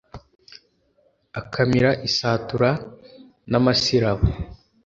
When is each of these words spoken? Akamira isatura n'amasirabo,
Akamira 1.39 1.89
isatura 2.09 2.69
n'amasirabo, 3.49 4.25